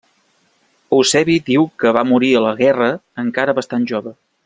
[0.99, 2.91] Eusebi diu que va morir a la guerra
[3.27, 4.17] encara bastant jove.